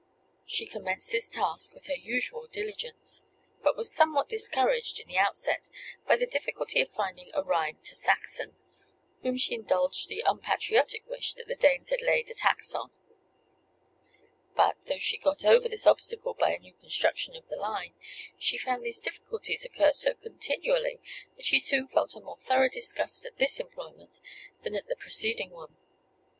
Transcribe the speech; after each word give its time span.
She 0.47 0.65
commenced 0.65 1.11
this 1.11 1.29
task 1.29 1.75
with 1.75 1.85
her 1.85 1.93
usual 1.93 2.47
diligence; 2.47 3.23
but 3.61 3.77
was 3.77 3.93
somewhat 3.93 4.29
discouraged 4.29 4.99
in 4.99 5.07
the 5.07 5.19
outset 5.19 5.69
by 6.07 6.15
the 6.15 6.25
difficulty 6.25 6.81
of 6.81 6.89
finding 6.89 7.29
a 7.35 7.43
rhyme 7.43 7.77
to 7.83 7.93
Saxon, 7.93 8.55
whom 9.21 9.37
she 9.37 9.53
indulged 9.53 10.09
the 10.09 10.21
unpatriotic 10.25 11.07
wish 11.07 11.35
that 11.35 11.47
the 11.47 11.53
Danes 11.53 11.91
had 11.91 12.01
laid 12.01 12.31
a 12.31 12.33
tax 12.33 12.73
on. 12.73 12.89
But, 14.55 14.75
though 14.85 14.97
she 14.97 15.17
got 15.19 15.45
over 15.45 15.69
this 15.69 15.85
obstacle 15.85 16.33
by 16.33 16.55
a 16.55 16.59
new 16.59 16.73
construction 16.73 17.35
of 17.35 17.47
the 17.47 17.55
line, 17.57 17.93
she 18.39 18.57
found 18.57 18.83
these 18.83 19.01
difficulties 19.01 19.65
occur 19.65 19.91
so 19.93 20.15
continually 20.15 20.99
that 21.35 21.45
she 21.45 21.59
soon 21.59 21.87
felt 21.87 22.15
a 22.15 22.21
more 22.21 22.37
thorough 22.37 22.69
disgust 22.69 23.23
at 23.23 23.37
this 23.37 23.59
employment 23.59 24.19
than 24.63 24.73
at 24.75 24.87
the 24.87 24.95
preceding 24.95 25.51
one. 25.51 25.75